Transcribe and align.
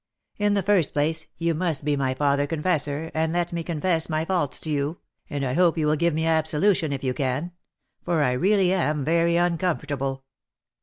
In 0.39 0.55
the 0.55 0.63
first 0.63 0.93
place 0.93 1.27
you 1.37 1.53
must 1.53 1.85
be 1.85 1.95
my 1.95 2.15
father 2.15 2.47
confessor, 2.47 3.11
and 3.13 3.31
let 3.31 3.53
me 3.53 3.61
confess 3.63 4.09
my 4.09 4.25
faults 4.25 4.59
to 4.61 4.71
you, 4.71 4.97
and 5.29 5.45
I 5.45 5.53
hope 5.53 5.77
you 5.77 5.85
will 5.85 5.95
give 5.95 6.15
me 6.15 6.25
absolution 6.25 6.91
if 6.91 7.03
you 7.03 7.13
can; 7.13 7.51
for 8.01 8.23
I 8.23 8.31
really 8.31 8.73
am 8.73 9.05
very 9.05 9.35
uncomfortable." 9.37 10.23